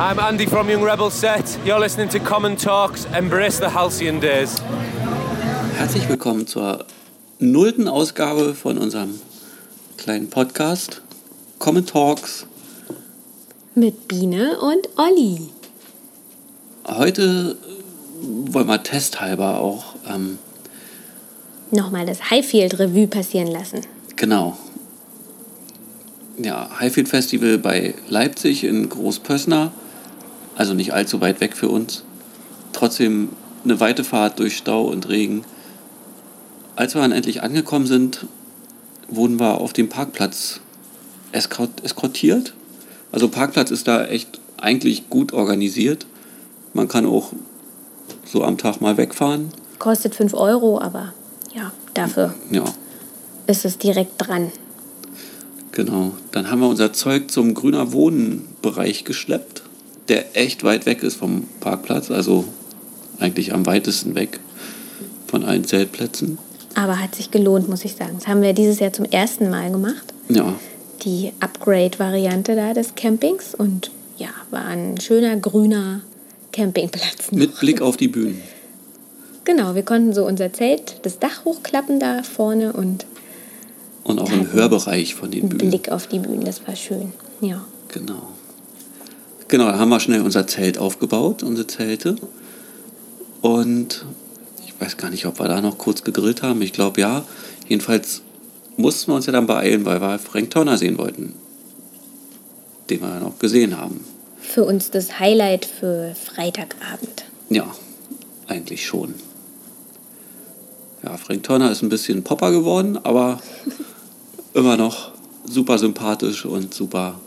[0.00, 1.58] I'm Andy from Young Rebel Set.
[1.62, 3.04] You're listening to Common Talks.
[3.12, 4.56] Embrace the Halcyon Days.
[5.76, 6.86] Herzlich willkommen zur
[7.38, 9.20] nullten Ausgabe von unserem
[9.98, 11.02] kleinen Podcast
[11.58, 12.46] Common Talks.
[13.74, 15.50] Mit Biene und Olli.
[16.88, 17.58] Heute
[18.22, 20.38] wollen wir testhalber auch ähm,
[21.72, 23.82] Nochmal das Highfield Revue passieren lassen.
[24.16, 24.56] Genau.
[26.38, 29.72] Ja, Highfield Festival bei Leipzig in Großpössner.
[30.60, 32.04] Also nicht allzu weit weg für uns.
[32.74, 33.30] Trotzdem
[33.64, 35.42] eine weite Fahrt durch Stau und Regen.
[36.76, 38.26] Als wir dann endlich angekommen sind,
[39.08, 40.60] wurden wir auf dem Parkplatz
[41.32, 42.52] eskort eskortiert.
[43.10, 46.04] Also Parkplatz ist da echt eigentlich gut organisiert.
[46.74, 47.32] Man kann auch
[48.26, 49.48] so am Tag mal wegfahren.
[49.78, 51.14] Kostet 5 Euro, aber
[51.54, 52.64] ja, dafür Ja,
[53.46, 54.52] ist es direkt dran.
[55.72, 56.12] Genau.
[56.32, 59.59] Dann haben wir unser Zeug zum Grüner Wohnen-Bereich geschleppt,
[60.10, 62.44] der echt weit weg ist vom Parkplatz, also
[63.18, 64.40] eigentlich am weitesten weg
[65.26, 66.38] von allen Zeltplätzen.
[66.74, 68.16] Aber hat sich gelohnt, muss ich sagen.
[68.18, 70.12] Das haben wir dieses Jahr zum ersten Mal gemacht.
[70.28, 70.54] Ja,
[71.02, 73.54] Die Upgrade-Variante da des Campings.
[73.54, 76.02] Und ja, war ein schöner grüner
[76.52, 77.30] Campingplatz.
[77.32, 77.38] noch.
[77.38, 78.40] mit Blick auf die Bühnen.
[79.44, 83.06] Genau, wir konnten so unser Zelt, das Dach hochklappen da vorne und
[84.04, 85.70] Und auch im Hörbereich von den Bühnen.
[85.70, 86.44] Blick auf die Bühnen.
[86.44, 87.12] Das war schön.
[87.40, 87.64] Ja.
[87.88, 88.28] Genau.
[89.50, 92.14] Genau, da haben wir schnell unser Zelt aufgebaut, unsere Zelte.
[93.42, 94.04] Und
[94.64, 96.62] ich weiß gar nicht, ob wir da noch kurz gegrillt haben.
[96.62, 97.24] Ich glaube ja.
[97.66, 98.22] Jedenfalls
[98.76, 101.34] mussten wir uns ja dann beeilen, weil wir Frank Turner sehen wollten.
[102.88, 104.04] Den wir ja noch gesehen haben.
[104.40, 107.24] Für uns das Highlight für Freitagabend.
[107.48, 107.74] Ja,
[108.46, 109.14] eigentlich schon.
[111.02, 113.40] Ja, Frank Turner ist ein bisschen Popper geworden, aber
[114.54, 115.10] immer noch
[115.44, 117.18] super sympathisch und super,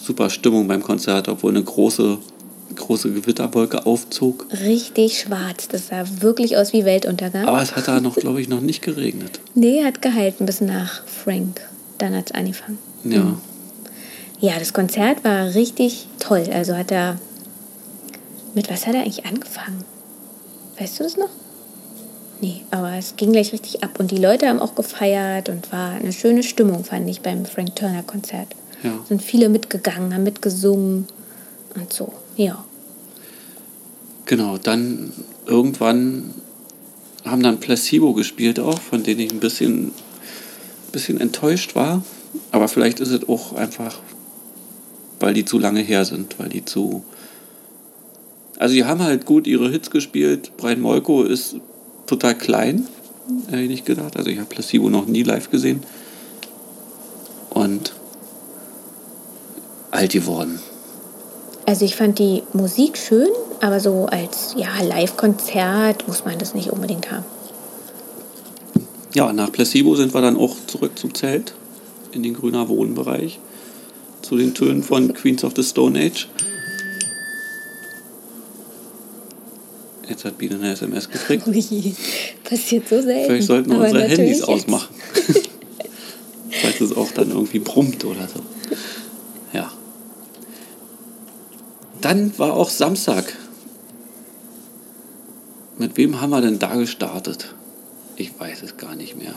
[0.00, 2.18] super Stimmung beim Konzert, obwohl eine große,
[2.74, 4.46] große Gewitterwolke aufzog.
[4.64, 5.68] Richtig schwarz.
[5.68, 7.46] Das sah wirklich aus wie Weltuntergang.
[7.46, 9.40] Aber es hat da noch, glaube ich, noch nicht geregnet.
[9.54, 11.60] nee, hat gehalten bis nach Frank.
[11.98, 12.78] Dann hat es angefangen.
[13.04, 13.36] Ja,
[14.40, 16.44] Ja, das Konzert war richtig toll.
[16.52, 17.18] Also hat er.
[18.54, 19.84] Mit was hat er eigentlich angefangen?
[20.78, 21.28] Weißt du das noch?
[22.40, 23.98] Nee, aber es ging gleich richtig ab.
[23.98, 27.74] Und die Leute haben auch gefeiert und war eine schöne Stimmung, fand ich, beim Frank
[27.74, 28.46] Turner Konzert.
[28.82, 28.98] Ja.
[29.08, 31.06] Sind viele mitgegangen, haben mitgesungen
[31.74, 32.12] und so.
[32.36, 32.64] Ja.
[34.26, 35.12] Genau, dann
[35.46, 36.34] irgendwann
[37.24, 39.92] haben dann Placebo gespielt auch, von denen ich ein bisschen,
[40.92, 42.02] bisschen enttäuscht war.
[42.52, 43.98] Aber vielleicht ist es auch einfach,
[45.20, 47.02] weil die zu lange her sind, weil die zu...
[48.58, 50.52] Also die haben halt gut ihre Hits gespielt.
[50.56, 51.56] Brian Molko ist
[52.06, 52.86] total klein,
[53.48, 54.16] hätte ich nicht gedacht.
[54.16, 55.82] Also ich habe Placebo noch nie live gesehen.
[57.50, 57.92] Und
[59.98, 60.60] alt geworden.
[61.66, 63.28] Also ich fand die Musik schön,
[63.60, 67.24] aber so als ja, Live-Konzert muss man das nicht unbedingt haben.
[69.14, 71.54] Ja, nach Placebo sind wir dann auch zurück zum Zelt
[72.12, 73.38] in den Grüner Wohnbereich
[74.22, 76.28] zu den Tönen von Queens of the Stone Age.
[80.08, 81.46] Jetzt hat Biene eine SMS gekriegt.
[81.46, 81.94] Ui,
[82.44, 83.26] passiert so selten.
[83.26, 84.48] Vielleicht sollten wir Aber unsere Handys jetzt.
[84.48, 84.94] ausmachen.
[86.62, 88.40] Falls es auch dann irgendwie brummt oder so.
[89.52, 89.70] Ja.
[92.08, 93.36] Dann war auch Samstag.
[95.76, 97.54] Mit wem haben wir denn da gestartet?
[98.16, 99.34] Ich weiß es gar nicht mehr.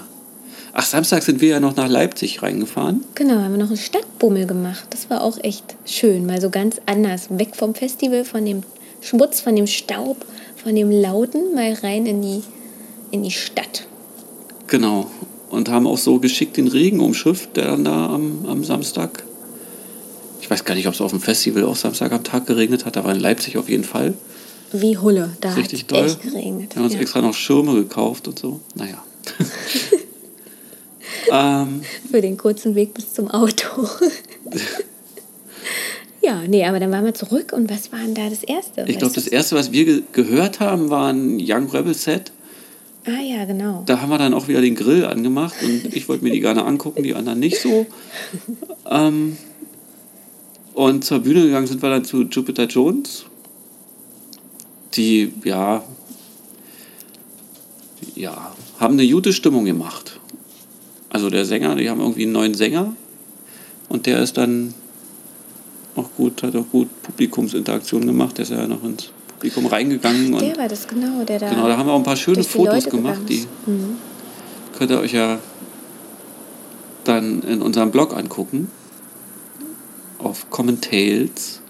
[0.71, 3.03] Ach, Samstag sind wir ja noch nach Leipzig reingefahren.
[3.13, 4.85] Genau, haben wir noch einen Stadtbummel gemacht.
[4.91, 7.27] Das war auch echt schön, mal so ganz anders.
[7.31, 8.63] Weg vom Festival, von dem
[9.01, 12.41] Schmutz, von dem Staub, von dem Lauten, mal rein in die,
[13.11, 13.85] in die Stadt.
[14.67, 15.11] Genau.
[15.49, 19.25] Und haben auch so geschickt den Regen umschifft, der dann da am, am Samstag.
[20.41, 22.97] Ich weiß gar nicht, ob es auf dem Festival auch Samstag am Tag geregnet hat,
[22.97, 24.13] aber in Leipzig auf jeden Fall.
[24.73, 26.05] Wie Hulle, da hat Richtig es toll.
[26.05, 26.71] echt geregnet.
[26.73, 26.99] Wir haben uns Ja.
[27.01, 28.59] extra noch Schirme gekauft und so.
[28.75, 29.03] Naja.
[31.31, 33.87] ähm, Für den kurzen Weg bis zum Auto.
[36.21, 38.85] ja, nee, aber dann waren wir zurück und was war denn da das Erste?
[38.87, 42.31] ich glaube, das erste, was wir ge gehört haben, war ein Young Rebel Set.
[43.05, 43.83] Ah ja, genau.
[43.87, 46.63] Da haben wir dann auch wieder den Grill angemacht und ich wollte mir die gerne
[46.65, 47.85] angucken, die anderen nicht so.
[48.89, 49.37] Ähm,
[50.73, 53.25] und zur Bühne gegangen sind wir dann zu Jupiter Jones,
[54.93, 55.83] die ja,
[58.15, 60.19] ja, haben eine gute Stimmung gemacht.
[61.09, 62.93] Also der Sänger, die haben irgendwie einen neuen Sänger
[63.89, 64.73] und der ist dann
[65.95, 70.31] auch gut, hat auch gut Publikumsinteraktion gemacht, der ist ja noch ins Publikum reingegangen.
[70.37, 71.49] Der und war das, genau, der da.
[71.49, 73.45] Genau, da haben wir auch ein paar schöne Fotos Leute gemacht, die.
[73.65, 73.97] Mhm.
[74.77, 75.39] könnt ihr euch ja
[77.03, 78.69] dann in unserem Blog angucken.
[80.23, 81.61] Auf Commentails.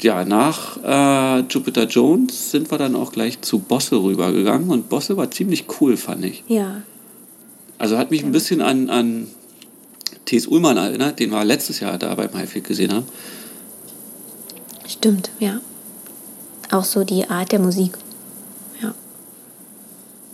[0.00, 5.16] ja, nach äh, Jupiter Jones sind wir dann auch gleich zu Bosse rübergegangen und Bosse
[5.16, 6.44] war ziemlich cool, fand ich.
[6.46, 6.82] Ja.
[7.78, 9.28] Also hat mich ein bisschen an, an
[10.24, 10.46] T.S.
[10.46, 13.06] Ullmann erinnert, den wir letztes Jahr da beim Highfield gesehen haben.
[14.86, 15.60] Stimmt, ja.
[16.70, 17.96] Auch so die Art der Musik.
[18.82, 18.94] Ja.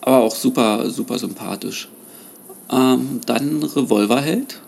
[0.00, 1.88] Aber auch super, super sympathisch.
[2.70, 4.60] Ähm, dann Revolverheld.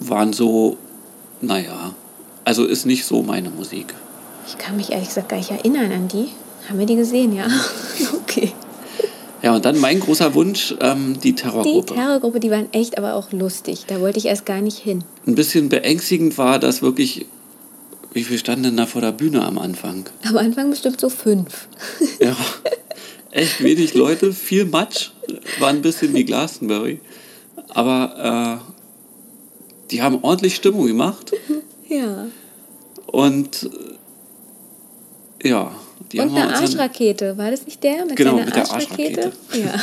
[0.00, 0.76] Waren so,
[1.40, 1.94] naja,
[2.44, 3.94] also ist nicht so meine Musik.
[4.46, 6.28] Ich kann mich ehrlich gesagt gar nicht erinnern an die.
[6.68, 7.46] Haben wir die gesehen, ja?
[8.22, 8.52] okay.
[9.42, 11.94] Ja, und dann mein großer Wunsch, ähm, die Die Terrorgruppe.
[11.94, 13.84] Terrorgruppe, die waren echt aber auch lustig.
[13.86, 15.02] Da wollte ich erst gar nicht hin.
[15.26, 17.26] Ein bisschen beängstigend war, dass wirklich,
[18.12, 20.04] wie viel standen denn da vor der Bühne am Anfang?
[20.28, 21.68] Am Anfang bestimmt so fünf.
[22.20, 22.36] Ja,
[23.30, 25.10] echt wenig Leute, viel Matsch,
[25.58, 27.00] war ein bisschen wie Glastonbury.
[27.68, 28.79] Aber äh,
[29.90, 31.32] die haben ordentlich Stimmung gemacht
[31.88, 32.26] Ja.
[33.06, 33.68] und
[35.42, 35.72] ja,
[36.12, 37.36] die Und eine Arschrakete.
[37.38, 39.32] War das nicht der mit Genau, mit der Arschrakete?
[39.54, 39.74] Ja.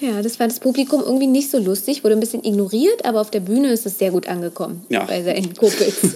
[0.00, 3.32] Ja, das fand das Publikum irgendwie nicht so lustig, wurde ein bisschen ignoriert, aber auf
[3.32, 4.86] der Bühne ist es sehr gut angekommen.
[4.90, 5.02] Ja.
[5.04, 5.96] Bei seinen Kumpels.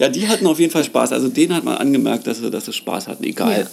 [0.00, 1.10] Ja, die hatten auf jeden Fall Spaß.
[1.12, 3.66] Also denen hat man angemerkt, dass sie, dass sie Spaß hatten, egal Ja.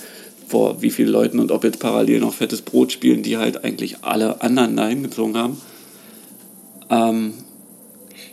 [0.47, 3.97] vor wie vielen Leuten und ob jetzt parallel noch fettes Brot spielen, die halt eigentlich
[4.03, 5.61] alle anderen dahin gezogen haben.
[6.89, 7.33] Ähm,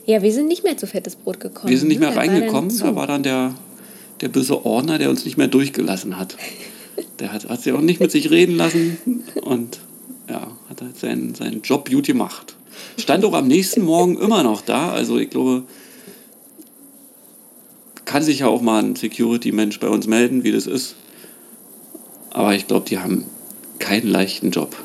[0.07, 1.71] ja, wir sind nicht mehr zu fettes Brot gekommen.
[1.71, 2.07] wir sind nicht ne?
[2.07, 2.85] mehr war dann reingekommen, zu.
[2.85, 3.55] da war dann der,
[4.21, 6.37] der böse Ordner, der uns nicht mehr durchgelassen hat.
[7.21, 8.99] Der hat, hat sie auch nicht mit sich reden lassen
[9.43, 9.79] und
[10.29, 12.57] ja, hat halt seinen, seinen Job gut gemacht.
[12.99, 15.65] Stand auch am nächsten Morgen immer noch da, also ich glaube,
[18.05, 20.97] kann sich ja auch mal ein Security-Mensch bei uns melden, wie das ist.
[22.31, 23.25] Aber ich glaube, die haben
[23.79, 24.77] keinen leichten Job.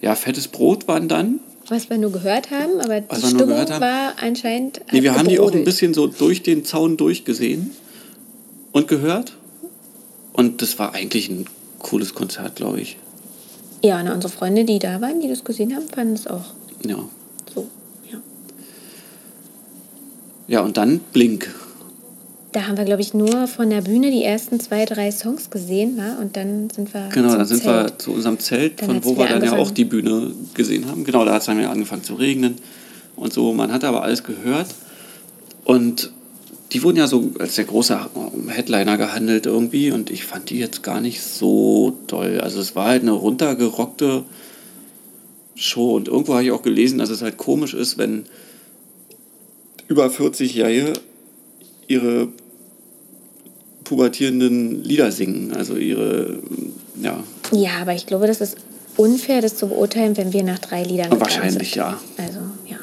[0.00, 1.40] Ja, fettes Brot waren dann.
[1.70, 4.80] Was wir nur gehört haben, aber die Stimmung war anscheinend.
[4.90, 5.64] Nee, wir hat haben die auch ein gebrodelt.
[5.66, 7.70] bisschen so durch den Zaun durchgesehen
[8.72, 9.34] und gehört.
[10.32, 11.46] Und das war eigentlich ein
[11.78, 12.96] cooles Konzert, glaube ich.
[13.82, 16.44] Ja, und unsere Freunde, die da waren, die das gesehen haben, fanden es auch
[16.86, 16.96] Ja.
[17.54, 17.66] so.
[18.10, 18.18] Ja.
[20.48, 21.54] Ja, und dann Blink.
[22.52, 25.98] Da haben wir, glaube ich, nur von der Bühne die ersten zwei, drei Songs gesehen,
[25.98, 26.16] wa?
[26.20, 27.08] und dann sind wir.
[27.12, 27.90] Genau, dann sind Zelt.
[27.90, 31.04] wir zu unserem Zelt, Dann von wo wir dann ja auch die Bühne gesehen haben.
[31.04, 32.56] Genau, da hat es dann ja angefangen zu regnen
[33.16, 33.52] und so.
[33.52, 34.68] Man hat aber alles gehört.
[35.64, 36.10] Und
[36.72, 37.98] die wurden ja so als der große
[38.48, 39.90] Headliner gehandelt irgendwie.
[39.90, 42.40] Und ich fand die jetzt gar nicht so toll.
[42.40, 44.24] Also es war halt eine runtergerockte
[45.54, 45.96] Show.
[45.96, 48.24] Und irgendwo habe ich auch gelesen, dass es halt komisch ist, wenn
[49.88, 50.92] über 40-Jährige
[51.88, 52.28] ihre
[53.84, 55.52] pubertierenden Lieder singen.
[55.56, 56.38] Also ihre,
[57.02, 58.56] ja, Ja, aber ich glaube, das ist
[58.96, 61.76] unfair, das zu beurteilen, wenn wir nach drei Liedern gegangen Wahrscheinlich, sind.
[61.76, 61.98] ja.
[62.18, 62.76] Also, ja.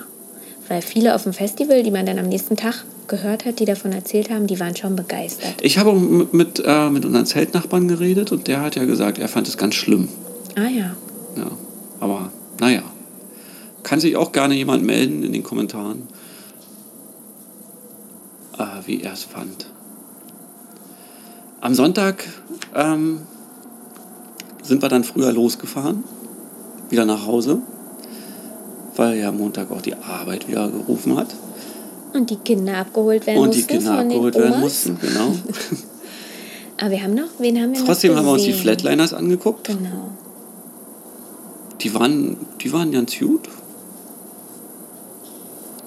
[0.68, 3.92] Weil viele auf dem Festival, die man dann am nächsten Tag gehört hat, die davon
[3.92, 5.56] erzählt haben, die waren schon begeistert.
[5.62, 9.28] Ich habe mit, mit, äh, mit unseren Zeltnachbarn geredet und der hat ja gesagt, er
[9.28, 10.08] fand es ganz schlimm.
[10.56, 10.96] Ah ja.
[11.38, 11.52] Ja,
[12.00, 12.82] aber naja.
[13.84, 16.08] Kann sich auch gerne jemand melden in den Kommentaren,
[18.58, 19.68] äh, wie er es fand.
[21.62, 22.24] Am Sonntag
[22.76, 23.22] ähm,
[24.62, 26.04] sind wir dann früher losgefahren,
[26.90, 27.60] wieder nach Hause,
[28.96, 31.36] weil ja Montag auch die Arbeit wieder gerufen hat
[32.14, 34.98] Und die Kinder abgeholt werden und die mussten Kinder abgeholt werden mussten.
[35.00, 35.36] Genau.
[36.78, 38.64] Aber wir haben noch, wen haben wir Trotzdem noch haben wir uns die gesehen?
[38.64, 39.68] Flatliners angeguckt.
[39.68, 40.12] Genau.
[41.82, 43.48] Die waren, die waren ganz gut.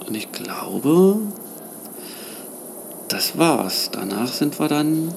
[0.06, 1.18] Und ich glaube,
[3.08, 3.90] das war's.
[3.92, 5.12] Danach sind wir dann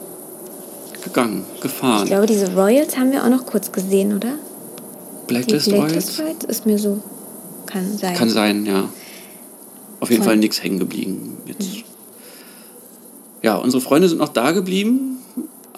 [1.04, 2.06] gegangen, Ich gefahren.
[2.08, 4.34] glaube, diese Royals haben wir auch noch kurz gesehen, oder?
[5.28, 6.20] Blacklist die Blacklist Royals?
[6.20, 7.00] Royals ist mir so.
[7.66, 8.16] Kann sein.
[8.16, 8.90] Kann sein, ja.
[10.00, 10.32] Auf jeden Voll.
[10.34, 11.38] Fall nichts hängen geblieben.
[11.46, 11.70] Jetzt.
[13.42, 15.18] Ja, unsere Freunde sind noch da geblieben,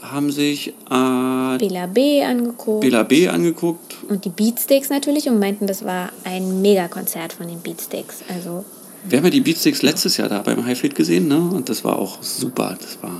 [0.01, 2.81] haben sich äh, Bela B angeguckt.
[2.81, 3.97] Bela B angeguckt.
[4.09, 8.17] Und die Beatsteaks natürlich und meinten, das war ein Megakonzert von den Beatsteaks.
[8.33, 8.65] Also,
[9.05, 11.37] Wir haben ja die Beatsticks letztes Jahr da beim Highfield gesehen, ne?
[11.39, 12.77] Und das war auch super.
[12.79, 13.11] Das war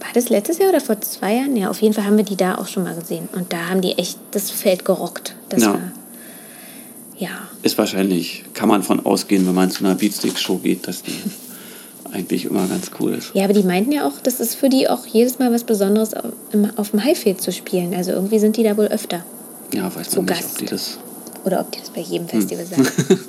[0.00, 1.54] war das letztes Jahr oder vor zwei Jahren?
[1.56, 3.28] Ja, auf jeden Fall haben wir die da auch schon mal gesehen.
[3.32, 5.34] Und da haben die echt das Feld gerockt.
[5.50, 5.74] Das Ja.
[5.74, 5.80] war.
[7.18, 7.28] Ja.
[7.62, 11.12] Ist wahrscheinlich, kann man von ausgehen, wenn man zu einer Beatstick-Show geht, dass die
[12.12, 13.32] eigentlich immer ganz cool ist.
[13.34, 16.12] Ja, aber die meinten ja auch, das ist für die auch jedes Mal was Besonderes,
[16.14, 17.94] auf, dem Highfield zu spielen.
[17.94, 19.22] Also irgendwie sind die da wohl öfter.
[19.74, 20.52] Ja, weiß man nicht, Gast.
[20.52, 20.98] ob die das.
[21.44, 22.40] Oder ob die das bei jedem Hm.
[22.40, 22.88] Festival sagen.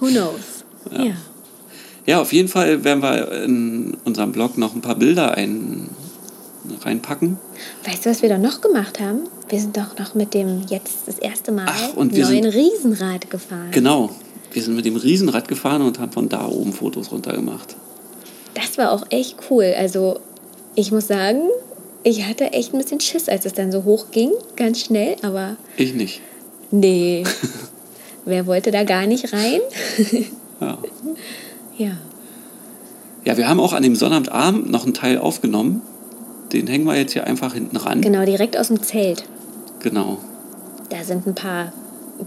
[0.00, 0.64] Who knows?
[0.90, 1.12] Ja.
[2.06, 5.88] Ja, auf jeden Fall werden wir in unserem Blog noch ein paar Bilder ein,
[6.82, 7.38] reinpacken.
[7.86, 9.20] Weißt du, was wir da noch gemacht haben?
[9.48, 12.54] Wir sind doch noch mit dem jetzt das erste Mal Ach, und wir neuen sind-
[12.54, 13.68] Riesenrad gefahren.
[13.70, 14.10] Genau.
[14.52, 17.76] Wir sind mit dem Riesenrad gefahren und haben von da oben Fotos runtergemacht.
[18.54, 19.74] das war auch echt cool.
[19.78, 20.18] Also
[20.74, 21.42] ich muss sagen,
[22.02, 25.56] ich hatte echt ein bisschen Schiss, als es dann so hoch ging, ganz schnell, aber
[25.76, 26.20] Ich nicht.
[26.70, 27.22] nee.
[28.24, 29.60] Wer wollte da gar nicht rein?
[30.60, 30.78] Ja.
[31.76, 31.92] ja.
[33.24, 35.82] ja, wir haben auch an dem Sonnabendabend noch einen Teil aufgenommen.
[36.52, 38.00] Den hängen wir jetzt hier einfach hinten ran.
[38.00, 39.24] Genau, direkt aus dem Zelt.
[39.80, 40.18] Genau.
[40.88, 41.72] Da sind ein paar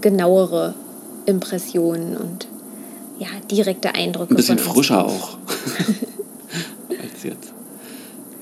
[0.00, 0.74] genauere
[1.26, 2.48] Impressionen und
[3.18, 4.34] ja, direkte Eindrücke.
[4.34, 5.36] Ein bisschen frischer auch
[6.88, 7.52] als jetzt.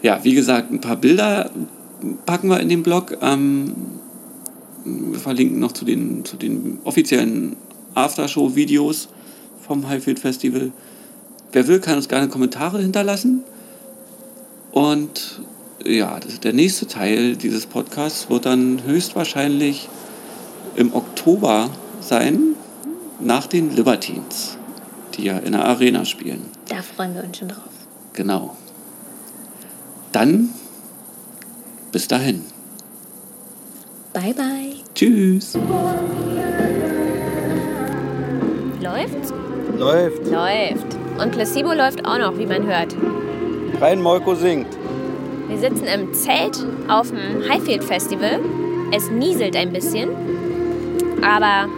[0.02, 1.50] Ja, wie gesagt, ein paar Bilder
[2.26, 3.18] packen wir in den Blog.
[3.20, 3.74] Ähm,
[4.84, 7.56] wir verlinken noch zu den, zu den offiziellen
[7.94, 9.08] Aftershow-Videos
[9.66, 10.72] vom Highfield Festival.
[11.52, 13.42] Wer will, kann uns gerne Kommentare hinterlassen.
[14.72, 15.40] Und
[15.84, 19.88] ja, das, der nächste Teil dieses Podcasts wird dann höchstwahrscheinlich
[20.76, 22.54] im Oktober sein,
[23.20, 24.56] nach den Libertines,
[25.14, 26.42] die ja in der Arena spielen.
[26.68, 27.62] Da freuen wir uns schon drauf.
[28.14, 28.56] Genau.
[30.12, 30.50] Dann
[31.92, 32.42] bis dahin.
[34.12, 34.74] Bye, bye.
[34.94, 35.56] Tschüss.
[38.92, 39.32] Läuft's?
[39.78, 40.26] Läuft.
[40.30, 40.86] Läuft.
[41.18, 42.94] Und Placebo läuft auch noch, wie man hört.
[43.80, 44.66] Rein Molko singt.
[45.48, 46.58] Wir sitzen im Zelt
[46.88, 48.40] auf dem Highfield Festival.
[48.94, 50.10] Es nieselt ein bisschen.
[51.22, 51.70] Aber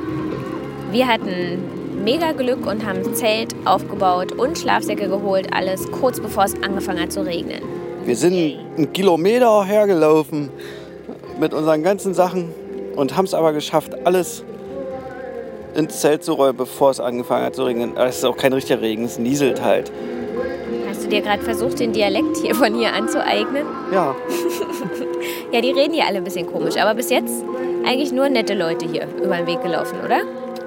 [0.91, 5.47] wir hatten mega Glück und haben Zelt aufgebaut und Schlafsäcke geholt.
[5.55, 7.63] Alles kurz bevor es angefangen hat zu regnen.
[8.05, 10.51] Wir sind einen Kilometer hergelaufen
[11.39, 12.51] mit unseren ganzen Sachen
[12.97, 14.45] und haben es aber geschafft, alles
[15.75, 17.97] ins Zelt zu räumen, bevor es angefangen hat zu regnen.
[17.97, 19.91] Es ist auch kein richtiger Regen, es nieselt halt.
[20.89, 23.67] Hast du dir gerade versucht, den Dialekt hier von hier anzueignen?
[23.93, 24.15] Ja,
[25.53, 26.77] Ja, die reden hier alle ein bisschen komisch.
[26.77, 27.45] Aber bis jetzt
[27.85, 30.23] eigentlich nur nette Leute hier über den Weg gelaufen, oder?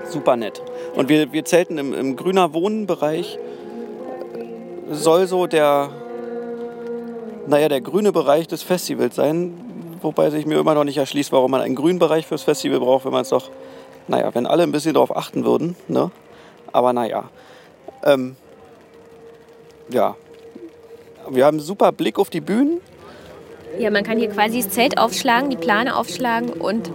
[0.10, 0.62] super nett.
[0.96, 3.38] Und wir, wir zelten im, im grüner Wohnbereich.
[4.90, 5.90] Soll so der,
[7.48, 9.54] naja, der grüne Bereich des Festivals sein.
[10.02, 13.04] Wobei sich mir immer noch nicht erschließt, warum man einen grünen Bereich fürs Festival braucht,
[13.04, 13.50] wenn man es doch,
[14.08, 15.76] naja, wenn alle ein bisschen darauf achten würden.
[15.88, 16.12] Ne?
[16.72, 17.30] Aber naja.
[18.04, 18.36] Ähm,
[19.90, 20.16] ja.
[21.30, 22.80] Wir haben einen super Blick auf die Bühnen.
[23.80, 26.92] Ja, man kann hier quasi das Zelt aufschlagen, die Plane aufschlagen und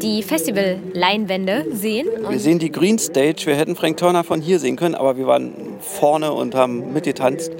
[0.00, 2.08] die Festival-Leinwände sehen.
[2.28, 3.42] Wir sehen die Green Stage.
[3.46, 7.52] Wir hätten Frank Turner von hier sehen können, aber wir waren vorne und haben mitgetanzt.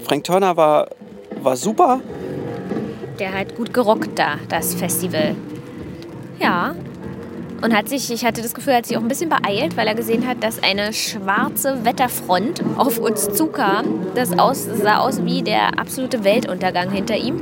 [0.00, 0.88] Frank Turner war,
[1.42, 2.00] war super.
[3.18, 5.34] der hat gut gerockt da, das Festival.
[6.40, 6.74] Ja.
[7.64, 9.86] Und hat sich, ich hatte das Gefühl, er hat sich auch ein bisschen beeilt, weil
[9.86, 14.06] er gesehen hat, dass eine schwarze Wetterfront auf uns zukam.
[14.14, 17.40] Das aus, sah aus wie der absolute Weltuntergang hinter ihm.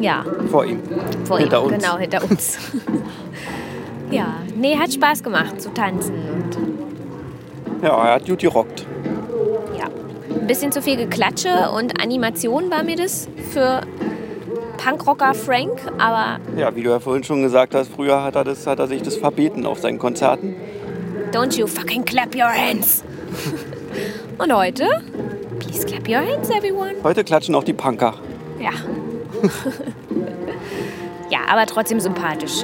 [0.00, 0.80] Ja, Vor ihm.
[1.24, 1.72] vor Hinter ihm.
[1.72, 1.82] uns.
[1.82, 2.58] Genau, hinter uns.
[4.10, 6.12] ja, nee, hat Spaß gemacht zu tanzen.
[7.82, 8.84] Ja, er hat gut gerockt.
[9.78, 9.86] ja,
[10.38, 13.80] ein bisschen zu viel Geklatsche und Animation war mir das für
[14.84, 18.66] Punkrocker Frank, aber Ja, wie du ja vorhin schon gesagt hast, früher hat er, das,
[18.66, 20.54] hat er sich das verbeten auf seinen Konzerten.
[21.32, 23.02] don't you fucking clap your hands.
[24.38, 24.86] und heute,
[25.58, 26.92] please clap your hands, everyone.
[27.02, 28.14] Heute klatschen auch die Punker.
[28.60, 28.70] Ja.
[31.30, 32.62] ja, aber trotzdem sympathisch,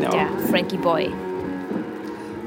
[0.00, 0.10] Ja.
[0.10, 1.10] der Frankie Boy.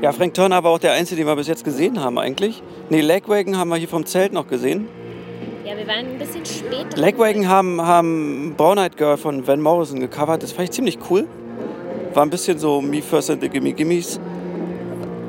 [0.02, 2.62] ja, Frank Turner war auch der Einzige, den wir bis jetzt gesehen haben eigentlich.
[2.90, 4.88] Nee, Legwagon haben wir hier vom Zelt noch gesehen.
[5.64, 7.48] Ja, wir waren ein bisschen spät dran.
[7.48, 10.42] Haben, haben Brown Eyed Girl von Van Morrison gecovert.
[10.42, 11.28] Das fand ich ziemlich cool.
[12.14, 14.20] War ein bisschen so Me First and the Gimme Gimmes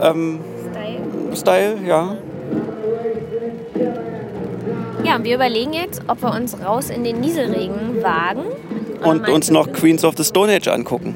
[0.00, 1.36] ähm, Style.
[1.36, 2.16] Style, ja.
[5.04, 8.42] Ja, und wir überlegen jetzt, ob wir uns raus in den Nieselregen wagen.
[9.04, 9.70] Und uns noch.
[9.72, 11.14] Queens of the Stone Age angucken.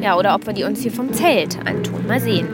[0.00, 2.06] Ja, oder ob wir die uns hier vom Zelt antun.
[2.06, 2.46] Mal sehen.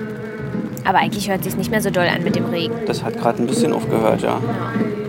[0.85, 2.75] Aber eigentlich hört sich nicht mehr so doll an mit dem Regen.
[2.87, 4.41] Das hat gerade ein bisschen aufgehört, ja.
[4.41, 5.02] Ja,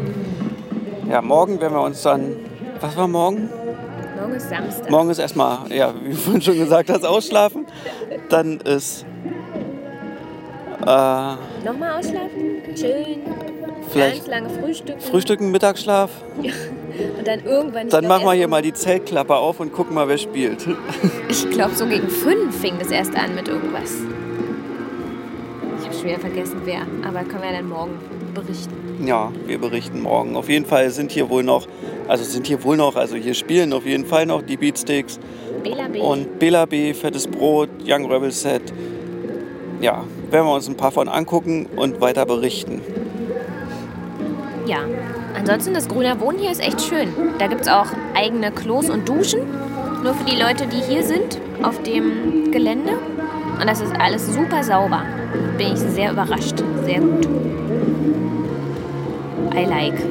[1.22, 2.36] morgen werden wir uns dann.
[2.82, 3.50] Was war morgen?
[4.20, 4.90] Morgen ist Samstag.
[4.90, 7.66] Morgen ist erstmal, ja, wie du vorhin schon gesagt hast, ausschlafen.
[8.30, 9.06] Dann ist.
[10.82, 10.86] Äh,
[11.66, 13.22] Nochmal ausschlafen, chillen,
[13.90, 15.00] Vielleicht- ganz lange frühstücken.
[15.00, 16.10] Frühstücken, Mittagsschlaf.
[16.38, 17.88] Und dann irgendwann.
[17.90, 20.68] Dann machen wir hier mal die Zeltklappe auf und gucken mal, wer spielt.
[21.30, 23.92] Ich glaube, so gegen fünf fing das erst an mit irgendwas.
[25.80, 26.82] Ich habe schon wieder vergessen, wer.
[27.08, 27.98] Aber können wir dann morgen
[28.34, 29.06] berichten.
[29.06, 30.36] Ja, wir berichten morgen.
[30.36, 31.68] Auf jeden Fall sind hier wohl noch,
[32.08, 35.20] also sind hier wohl noch, also hier spielen auf jeden Fall noch die Beatsticks
[35.64, 36.00] Bela B.
[36.00, 38.62] und Bela B, Fettes Brot, Young Rebel Set.
[39.82, 42.82] Ja, werden wir uns ein paar von angucken und weiter berichten.
[44.66, 44.80] Ja.
[45.36, 47.10] Ansonsten, das Grüner Wohnen hier ist echt schön.
[47.40, 49.42] Da gibt es auch eigene Klos und Duschen.
[50.04, 52.92] Nur für die Leute, die hier sind, auf dem Gelände.
[53.60, 55.04] Und das ist alles super sauber.
[55.58, 56.64] Bin ich sehr überrascht.
[56.86, 57.28] Sehr gut.
[59.56, 60.06] I like.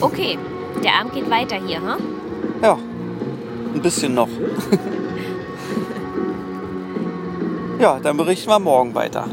[0.00, 0.38] Okay,
[0.82, 1.96] der Abend geht weiter hier, ha?
[2.62, 2.78] Ja,
[3.74, 4.28] ein bisschen noch.
[7.80, 9.28] ja, dann berichten wir morgen weiter.